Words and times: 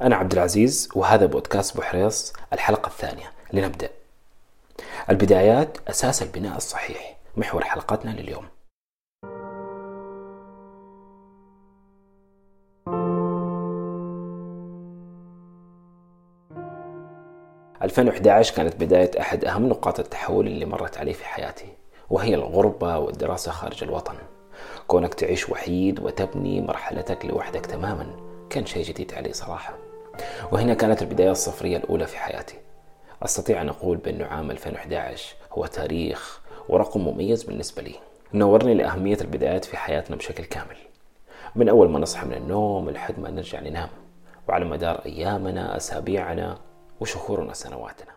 أنا 0.00 0.16
عبد 0.16 0.32
العزيز 0.32 0.88
وهذا 0.94 1.26
بودكاست 1.26 1.76
بوحريص 1.76 2.32
الحلقة 2.52 2.86
الثانية. 2.86 3.32
لنبدأ. 3.52 3.88
البدايات 5.10 5.78
أساس 5.88 6.22
البناء 6.22 6.56
الصحيح. 6.56 7.16
محور 7.36 7.64
حلقتنا 7.64 8.10
لليوم. 8.10 8.44
2011 17.82 18.54
كانت 18.54 18.76
بداية 18.76 19.10
أحد 19.20 19.44
أهم 19.44 19.68
نقاط 19.68 20.00
التحول 20.00 20.46
اللي 20.46 20.64
مرت 20.64 20.98
علي 20.98 21.12
في 21.12 21.24
حياتي 21.24 21.68
وهي 22.10 22.34
الغربة 22.34 22.98
والدراسة 22.98 23.52
خارج 23.52 23.84
الوطن. 23.84 24.14
كونك 24.86 25.14
تعيش 25.14 25.48
وحيد 25.50 26.00
وتبني 26.00 26.60
مرحلتك 26.60 27.26
لوحدك 27.26 27.66
تماما 27.66 28.06
كان 28.50 28.66
شيء 28.66 28.84
جديد 28.84 29.14
علي 29.14 29.32
صراحة. 29.32 29.85
وهنا 30.52 30.74
كانت 30.74 31.02
البداية 31.02 31.30
الصفرية 31.30 31.76
الأولى 31.76 32.06
في 32.06 32.18
حياتي. 32.18 32.56
أستطيع 33.22 33.60
أن 33.62 33.68
أقول 33.68 33.96
بأن 33.96 34.22
عام 34.22 34.50
2011 34.50 35.36
هو 35.52 35.66
تاريخ 35.66 36.40
ورقم 36.68 37.00
مميز 37.00 37.42
بالنسبة 37.42 37.82
لي. 37.82 37.94
نورني 38.34 38.74
لأهمية 38.74 39.18
البدايات 39.20 39.64
في 39.64 39.76
حياتنا 39.76 40.16
بشكل 40.16 40.44
كامل. 40.44 40.76
من 41.56 41.68
أول 41.68 41.90
ما 41.90 41.98
نصحى 41.98 42.26
من 42.26 42.34
النوم 42.34 42.90
لحد 42.90 43.20
ما 43.20 43.30
نرجع 43.30 43.60
ننام 43.60 43.88
وعلى 44.48 44.64
مدار 44.64 45.02
أيامنا 45.06 45.76
أسابيعنا 45.76 46.58
وشهورنا 47.00 47.52
سنواتنا. 47.52 48.12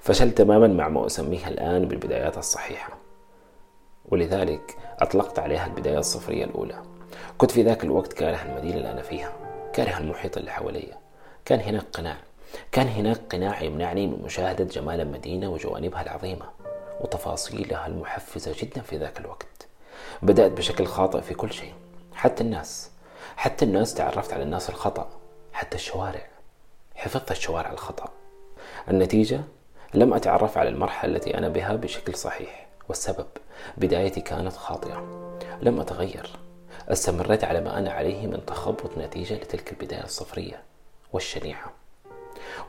فشلت 0.00 0.38
تماما 0.38 0.66
مع 0.66 0.88
ما 0.88 1.06
أسميها 1.06 1.48
الآن 1.48 1.84
بالبدايات 1.88 2.38
الصحيحة. 2.38 2.98
ولذلك 4.04 4.76
أطلقت 4.98 5.38
عليها 5.38 5.66
البداية 5.66 5.98
الصفرية 5.98 6.44
الأولى. 6.44 6.93
كنت 7.38 7.50
في 7.50 7.62
ذاك 7.62 7.84
الوقت 7.84 8.12
كاره 8.12 8.42
المدينة 8.42 8.76
اللي 8.76 8.90
أنا 8.90 9.02
فيها 9.02 9.32
كاره 9.72 9.98
المحيط 9.98 10.36
اللي 10.36 10.50
حواليا. 10.50 10.98
كان 11.44 11.60
هناك 11.60 11.84
قناع 11.92 12.16
كان 12.72 12.88
هناك 12.88 13.20
قناع 13.32 13.62
يمنعني 13.62 14.06
من 14.06 14.22
مشاهدة 14.22 14.64
جمال 14.64 15.00
المدينة 15.00 15.48
وجوانبها 15.48 16.02
العظيمة 16.02 16.46
وتفاصيلها 17.00 17.86
المحفزة 17.86 18.54
جدا 18.58 18.80
في 18.80 18.96
ذاك 18.96 19.20
الوقت. 19.20 19.66
بدأت 20.22 20.52
بشكل 20.52 20.86
خاطئ 20.86 21.20
في 21.20 21.34
كل 21.34 21.52
شيء 21.52 21.72
حتى 22.14 22.44
الناس 22.44 22.90
حتى 23.36 23.64
الناس 23.64 23.94
تعرفت 23.94 24.32
على 24.32 24.42
الناس 24.42 24.70
الخطأ 24.70 25.08
حتى 25.52 25.76
الشوارع. 25.76 26.26
حفظت 26.94 27.30
الشوارع 27.30 27.72
الخطأ. 27.72 28.08
النتيجة 28.88 29.40
لم 29.94 30.14
أتعرف 30.14 30.58
على 30.58 30.68
المرحلة 30.68 31.16
التي 31.16 31.38
أنا 31.38 31.48
بها 31.48 31.76
بشكل 31.76 32.14
صحيح 32.14 32.66
والسبب 32.88 33.26
بدايتي 33.76 34.20
كانت 34.20 34.52
خاطئة. 34.52 35.04
لم 35.62 35.80
أتغير. 35.80 36.43
استمريت 36.88 37.44
على 37.44 37.60
ما 37.60 37.78
أنا 37.78 37.90
عليه 37.90 38.26
من 38.26 38.46
تخبط 38.46 38.98
نتيجة 38.98 39.34
لتلك 39.34 39.72
البداية 39.72 40.04
الصفرية 40.04 40.62
والشنيعة. 41.12 41.72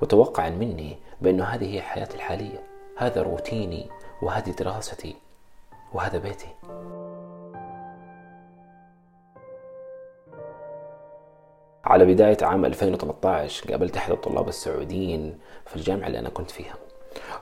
وتوقعا 0.02 0.50
مني 0.50 0.98
بأن 1.22 1.42
هذه 1.42 1.76
هي 1.76 1.82
حياتي 1.82 2.16
الحالية 2.16 2.64
هذا 2.98 3.22
روتيني 3.22 3.90
وهذه 4.22 4.50
دراستي 4.50 5.16
وهذا 5.94 6.18
بيتي. 6.18 6.48
على 11.86 12.06
بداية 12.06 12.38
عام 12.42 12.66
2013 12.66 13.72
قابلت 13.72 13.98
أحد 13.98 14.12
الطلاب 14.12 14.48
السعوديين 14.48 15.40
في 15.66 15.76
الجامعة 15.76 16.08
اللي 16.08 16.20
أنا 16.20 16.30
كنت 16.30 16.52
فيها. 16.52 16.76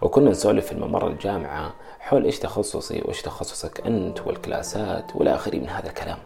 وكنا 0.02 0.30
نسولف 0.30 0.66
في 0.66 0.72
الممر 0.72 1.08
الجامعة 1.08 1.74
حول 2.00 2.26
إيش 2.26 2.40
تخصصي 2.40 3.02
وإيش 3.02 3.22
تخصصك 3.22 3.88
أنت 3.88 4.22
والكلاسات 4.28 5.16
والى 5.16 5.36
اخره 5.36 5.56
من 5.56 5.70
هذا 5.70 5.88
الكلام. 5.88 6.18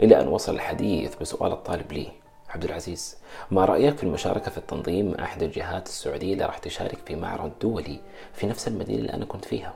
إلى 0.00 0.20
أن 0.20 0.28
وصل 0.28 0.54
الحديث 0.54 1.16
بسؤال 1.16 1.52
الطالب 1.52 1.92
لي 1.92 2.08
عبد 2.48 2.64
العزيز. 2.64 3.16
ما 3.50 3.64
رأيك 3.64 3.96
في 3.96 4.02
المشاركة 4.02 4.50
في 4.50 4.58
التنظيم 4.58 5.10
مع 5.10 5.24
أحد 5.24 5.42
الجهات 5.42 5.86
السعودية 5.86 6.32
اللي 6.32 6.44
راح 6.44 6.58
تشارك 6.58 6.98
في 7.06 7.16
معرض 7.16 7.52
دولي 7.60 8.00
في 8.34 8.46
نفس 8.46 8.68
المدينة 8.68 8.98
اللي 8.98 9.12
أنا 9.12 9.24
كنت 9.24 9.44
فيها؟ 9.44 9.74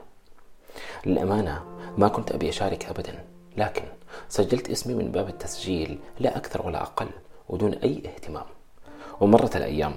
للأمانة 1.05 1.63
ما 1.97 2.07
كنت 2.07 2.31
أبي 2.31 2.49
أشارك 2.49 2.85
أبدا 2.85 3.23
لكن 3.57 3.83
سجلت 4.29 4.69
اسمي 4.69 4.93
من 4.93 5.11
باب 5.11 5.29
التسجيل 5.29 5.99
لا 6.19 6.37
أكثر 6.37 6.67
ولا 6.67 6.81
أقل 6.81 7.07
ودون 7.49 7.73
أي 7.73 8.01
اهتمام. 8.05 8.45
ومرت 9.21 9.55
الأيام 9.55 9.93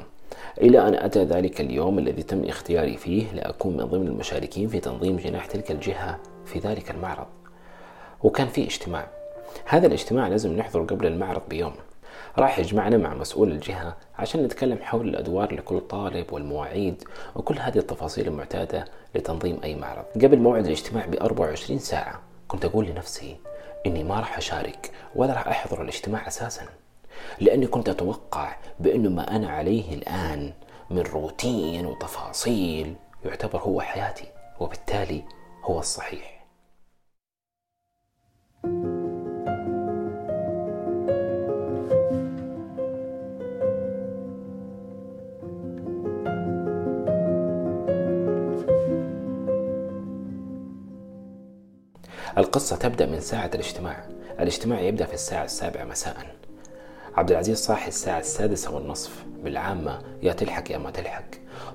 إلى 0.61 0.89
أن 0.89 0.95
أتى 0.95 1.25
ذلك 1.25 1.61
اليوم 1.61 1.99
الذي 1.99 2.23
تم 2.23 2.45
اختياري 2.45 2.97
فيه 2.97 3.33
لأكون 3.33 3.77
من 3.77 3.85
ضمن 3.85 4.07
المشاركين 4.07 4.69
في 4.69 4.81
تنظيم 4.81 5.17
جناح 5.17 5.47
تلك 5.47 5.71
الجهة 5.71 6.19
في 6.45 6.59
ذلك 6.59 6.91
المعرض. 6.91 7.27
وكان 8.23 8.49
في 8.49 8.65
اجتماع 8.65 9.09
هذا 9.65 9.87
الاجتماع 9.87 10.29
لازم 10.29 10.57
نحضره 10.57 10.83
قبل 10.83 11.07
المعرض 11.07 11.43
بيوم. 11.49 11.75
راح 12.39 12.59
يجمعنا 12.59 12.97
مع 12.97 13.15
مسؤول 13.15 13.53
الجهة 13.53 13.97
عشان 14.19 14.43
نتكلم 14.45 14.79
حول 14.83 15.09
الأدوار 15.09 15.55
لكل 15.55 15.81
طالب 15.81 16.33
والمواعيد 16.33 17.05
وكل 17.37 17.59
هذه 17.59 17.79
التفاصيل 17.79 18.29
المعتادة 18.29 18.85
لتنظيم 19.15 19.61
أي 19.65 19.75
معرض. 19.75 20.05
قبل 20.15 20.39
موعد 20.39 20.65
الاجتماع 20.67 21.07
ب 21.07 21.15
24 21.15 21.79
ساعة 21.79 22.21
كنت 22.49 22.65
أقول 22.65 22.87
لنفسي 22.87 23.37
إني 23.87 24.05
ما 24.05 24.21
راح 24.21 24.37
أشارك 24.37 24.91
ولا 25.15 25.33
راح 25.33 25.49
أحضر 25.49 25.83
الاجتماع 25.83 26.27
أساساً 26.27 26.63
لأني 27.41 27.67
كنت 27.67 27.89
أتوقع 27.89 28.57
بأنه 28.81 29.11
ما 29.11 29.37
أنا 29.37 29.51
عليه 29.51 29.95
الآن 29.95 30.53
من 30.91 31.01
روتين 31.01 31.87
وتفاصيل 31.87 32.95
يعتبر 33.25 33.59
هو 33.59 33.81
حياتي 33.81 34.27
وبالتالي 34.61 35.23
هو 35.65 35.79
الصحيح. 35.79 36.36
القصة 52.39 52.77
تبدأ 52.77 53.07
من 53.07 53.21
ساعة 53.21 53.51
الاجتماع. 53.55 54.07
الاجتماع 54.41 54.81
يبدأ 54.81 55.07
في 55.07 55.15
الساعة 55.15 55.45
السابعة 55.45 55.85
مساءً. 55.85 56.17
عبد 57.15 57.31
العزيز 57.31 57.59
صاحي 57.59 57.89
الساعة 57.89 58.19
السادسة 58.19 58.75
والنصف 58.75 59.25
بالعامة 59.45 60.03
يا 60.23 60.33
تلحق 60.33 60.71
يا 60.73 60.79
ما 60.79 60.91
تلحق. 60.91 61.25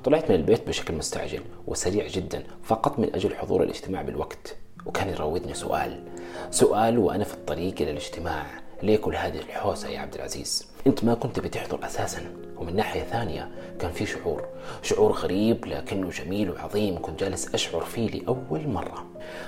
طلعت 0.04 0.30
من 0.30 0.36
البيت 0.36 0.68
بشكل 0.68 0.94
مستعجل 0.94 1.42
وسريع 1.68 2.08
جدا 2.08 2.44
فقط 2.64 3.00
من 3.00 3.16
أجل 3.16 3.36
حضور 3.36 3.64
الاجتماع 3.64 4.02
بالوقت. 4.02 4.56
وكان 4.86 5.10
يراودني 5.10 5.54
سؤال. 5.54 6.04
سؤال 6.52 6.98
وأنا 6.98 7.24
في 7.24 7.34
الطريق 7.34 7.76
إلى 7.82 7.92
الاجتماع. 7.92 8.46
ليه 8.84 8.98
كل 8.98 9.16
هذه 9.16 9.40
الحوسة 9.40 9.90
يا 9.90 10.00
عبد 10.00 10.16
العزيز. 10.16 10.68
أنت 10.88 11.04
ما 11.04 11.14
كنت 11.14 11.40
بتحضر 11.40 11.86
أساسا. 11.86 12.22
ومن 12.58 12.76
ناحية 12.76 13.04
ثانية 13.04 13.52
كان 13.80 13.92
في 13.92 14.06
شعور. 14.06 14.46
شعور 14.82 15.12
غريب 15.12 15.66
لكنه 15.66 16.10
جميل 16.10 16.52
وعظيم. 16.52 17.02
كنت 17.02 17.20
جالس 17.20 17.54
أشعر 17.54 17.82
فيه 17.82 18.10
لأول 18.10 18.68
مرة. 18.68 19.06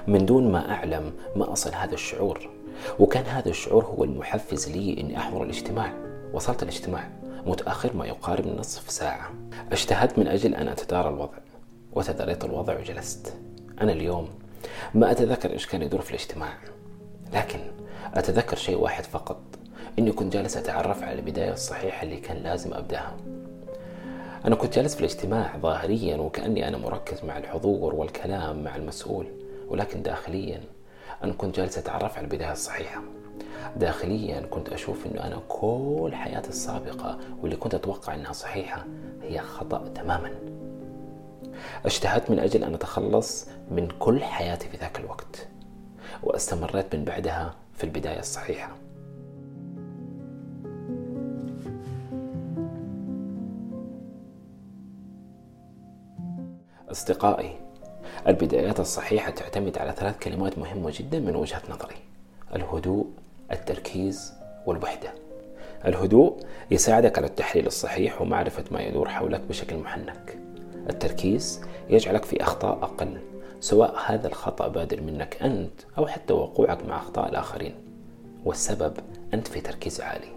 من 0.07 0.25
دون 0.25 0.51
ما 0.51 0.71
أعلم 0.71 1.13
ما 1.35 1.53
أصل 1.53 1.73
هذا 1.73 1.93
الشعور. 1.93 2.49
وكان 2.99 3.25
هذا 3.25 3.49
الشعور 3.49 3.85
هو 3.85 4.03
المحفز 4.03 4.69
لي 4.69 5.01
إني 5.01 5.17
أحضر 5.17 5.43
الاجتماع. 5.43 5.93
وصلت 6.33 6.63
الاجتماع. 6.63 7.09
متأخر 7.45 7.95
ما 7.95 8.05
يقارب 8.05 8.47
نصف 8.47 8.91
ساعة. 8.91 9.31
اجتهدت 9.71 10.19
من 10.19 10.27
أجل 10.27 10.55
أن 10.55 10.67
أتدارى 10.67 11.09
الوضع. 11.09 11.37
وتداريت 11.91 12.45
الوضع 12.45 12.79
وجلست. 12.79 13.33
أنا 13.81 13.91
اليوم 13.91 14.29
ما 14.93 15.11
أتذكر 15.11 15.51
إيش 15.51 15.67
كان 15.67 15.81
يدور 15.81 16.01
في 16.01 16.09
الاجتماع. 16.09 16.53
لكن 17.33 17.59
أتذكر 18.13 18.55
شيء 18.57 18.77
واحد 18.77 19.03
فقط 19.03 19.41
إني 19.99 20.11
كنت 20.11 20.33
جالس 20.33 20.57
أتعرف 20.57 21.03
على 21.03 21.19
البداية 21.19 21.53
الصحيحة 21.53 22.03
اللي 22.03 22.17
كان 22.17 22.37
لازم 22.37 22.73
أبدأها. 22.73 23.15
أنا 24.45 24.55
كنت 24.55 24.75
جالس 24.75 24.93
في 24.95 24.99
الاجتماع 24.99 25.57
ظاهريا 25.57 26.17
وكأني 26.17 26.67
أنا 26.67 26.77
مركز 26.77 27.23
مع 27.23 27.37
الحضور 27.37 27.95
والكلام 27.95 28.63
مع 28.63 28.75
المسؤول 28.75 29.27
ولكن 29.67 30.01
داخليا 30.01 30.61
أنا 31.23 31.33
كنت 31.33 31.55
جالس 31.55 31.77
أتعرف 31.77 32.17
على 32.17 32.25
البداية 32.25 32.51
الصحيحة. 32.51 33.01
داخليا 33.77 34.41
كنت 34.41 34.69
أشوف 34.69 35.05
أنه 35.05 35.23
أنا 35.27 35.39
كل 35.47 36.11
حياتي 36.13 36.49
السابقة 36.49 37.19
واللي 37.41 37.55
كنت 37.55 37.75
أتوقع 37.75 38.15
أنها 38.15 38.31
صحيحة 38.33 38.85
هي 39.21 39.39
خطأ 39.39 39.87
تماما. 39.95 40.31
اجتهدت 41.85 42.31
من 42.31 42.39
أجل 42.39 42.63
أن 42.63 42.73
أتخلص 42.73 43.47
من 43.71 43.87
كل 43.99 44.23
حياتي 44.23 44.69
في 44.69 44.77
ذاك 44.77 44.99
الوقت 44.99 45.47
وأستمريت 46.23 46.95
من 46.95 47.05
بعدها 47.05 47.53
في 47.83 47.87
البداية 47.87 48.19
الصحيحة. 48.19 48.75
أصدقائي 56.91 57.59
البدايات 58.27 58.79
الصحيحة 58.79 59.31
تعتمد 59.31 59.77
على 59.77 59.91
ثلاث 59.91 60.19
كلمات 60.19 60.57
مهمة 60.57 60.93
جدا 60.95 61.19
من 61.19 61.35
وجهة 61.35 61.61
نظري 61.69 61.95
الهدوء 62.55 63.05
التركيز 63.51 64.33
والوحدة. 64.65 65.13
الهدوء 65.85 66.39
يساعدك 66.71 67.17
على 67.17 67.27
التحليل 67.27 67.67
الصحيح 67.67 68.21
ومعرفة 68.21 68.63
ما 68.71 68.81
يدور 68.81 69.09
حولك 69.09 69.41
بشكل 69.49 69.77
محنك. 69.77 70.37
التركيز 70.89 71.61
يجعلك 71.89 72.25
في 72.25 72.43
أخطاء 72.43 72.83
أقل. 72.83 73.32
سواء 73.63 73.95
هذا 74.05 74.27
الخطأ 74.27 74.67
بادر 74.67 75.01
منك 75.01 75.37
أنت 75.41 75.81
أو 75.97 76.07
حتى 76.07 76.33
وقوعك 76.33 76.85
مع 76.85 76.97
أخطاء 76.97 77.29
الآخرين. 77.29 77.75
والسبب 78.45 78.93
أنت 79.33 79.47
في 79.47 79.61
تركيز 79.61 80.01
عالي. 80.01 80.27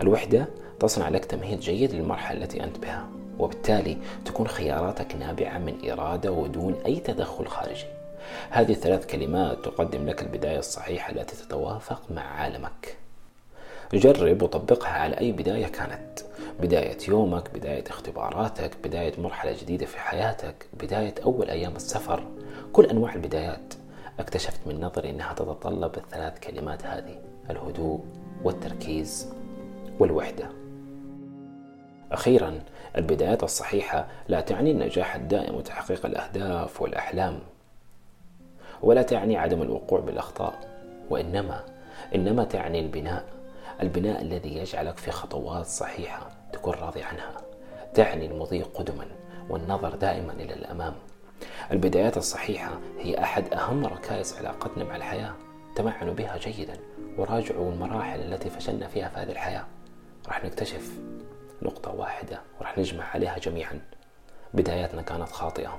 الوحدة 0.00 0.46
تصنع 0.80 1.08
لك 1.08 1.24
تمهيد 1.24 1.60
جيد 1.60 1.92
للمرحلة 1.92 2.42
التي 2.42 2.64
أنت 2.64 2.78
بها 2.78 3.08
وبالتالي 3.38 3.98
تكون 4.24 4.48
خياراتك 4.48 5.16
نابعة 5.16 5.58
من 5.58 5.90
إرادة 5.90 6.32
ودون 6.32 6.74
أي 6.86 6.96
تدخل 7.00 7.46
خارجي. 7.46 7.86
هذه 8.50 8.72
الثلاث 8.72 9.06
كلمات 9.06 9.64
تقدم 9.64 10.06
لك 10.06 10.22
البداية 10.22 10.58
الصحيحة 10.58 11.12
التي 11.12 11.36
تتوافق 11.36 12.02
مع 12.10 12.22
عالمك. 12.22 12.96
جرب 13.92 14.42
وطبقها 14.42 14.90
على 14.90 15.18
أي 15.18 15.32
بداية 15.32 15.66
كانت. 15.66 16.18
بداية 16.60 16.98
يومك 17.08 17.50
بداية 17.54 17.84
اختباراتك 17.90 18.70
بداية 18.84 19.12
مرحلة 19.18 19.56
جديدة 19.60 19.86
في 19.86 19.98
حياتك 19.98 20.66
بداية 20.80 21.14
أول 21.24 21.50
أيام 21.50 21.76
السفر. 21.76 22.26
كل 22.72 22.86
أنواع 22.86 23.14
البدايات. 23.14 23.74
اكتشفت 24.18 24.60
من 24.66 24.80
نظري 24.80 25.10
أنها 25.10 25.32
تتطلب 25.32 25.96
الثلاث 25.96 26.38
كلمات 26.38 26.86
هذه 26.86 27.16
الهدوء 27.50 28.00
والتركيز 28.44 29.32
والوحدة. 29.98 30.48
أخيرا 32.12 32.60
البدايات 32.96 33.42
الصحيحة 33.42 34.08
لا 34.28 34.40
تعني 34.40 34.70
النجاح 34.70 35.14
الدائم 35.14 35.54
وتحقيق 35.54 36.06
الأهداف 36.06 36.82
والأحلام 36.82 37.38
ولا 38.82 39.02
تعني 39.02 39.36
عدم 39.36 39.62
الوقوع 39.62 40.00
بالأخطاء 40.00 40.54
وإنما 41.10 41.64
إنما 42.14 42.44
تعني 42.44 42.80
البناء. 42.80 43.24
البناء 43.82 44.22
الذي 44.22 44.56
يجعلك 44.56 44.98
في 44.98 45.10
خطوات 45.10 45.66
صحيحة 45.66 46.30
تكون 46.52 46.74
راضي 46.74 47.02
عنها 47.02 47.40
تعني 47.94 48.26
المضي 48.26 48.62
قدما 48.62 49.06
والنظر 49.50 49.94
دائما 49.94 50.32
إلى 50.32 50.54
الأمام. 50.54 50.94
البدايات 51.72 52.16
الصحيحة 52.16 52.78
هي 52.98 53.22
أحد 53.22 53.54
أهم 53.54 53.86
ركائز 53.86 54.36
علاقتنا 54.38 54.84
مع 54.84 54.96
الحياة. 54.96 55.34
تمعنوا 55.74 56.14
بها 56.14 56.36
جيدا 56.36 56.76
وراجعوا 57.18 57.72
المراحل 57.72 58.20
التي 58.20 58.50
فشلنا 58.50 58.88
فيها 58.88 59.08
في 59.08 59.16
هذه 59.16 59.32
الحياة. 59.32 59.66
راح 60.28 60.44
نكتشف 60.44 60.90
نقطة 61.62 61.94
واحدة 61.94 62.40
وراح 62.60 62.78
نجمع 62.78 63.04
عليها 63.04 63.38
جميعا. 63.38 63.80
بداياتنا 64.54 65.02
كانت 65.02 65.28
خاطئة. 65.28 65.78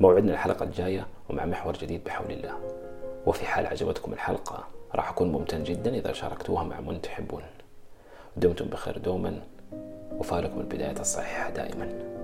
موعدنا 0.00 0.32
الحلقة 0.32 0.64
الجاية 0.64 1.06
ومع 1.28 1.44
محور 1.44 1.72
جديد 1.72 2.04
بحول 2.04 2.30
الله. 2.30 2.60
وفي 3.26 3.46
حال 3.46 3.66
عجبتكم 3.66 4.12
الحلقة 4.12 4.68
راح 4.94 5.10
أكون 5.10 5.32
ممتن 5.32 5.64
جدا 5.64 5.94
إذا 5.94 6.12
شاركتوها 6.12 6.64
مع 6.64 6.80
من 6.80 7.02
تحبون. 7.02 7.42
دمتم 8.36 8.66
بخير 8.66 8.98
دوما 8.98 9.42
وفالكم 10.18 10.60
البداية 10.60 11.00
الصحيحة 11.00 11.50
دائما. 11.50 12.19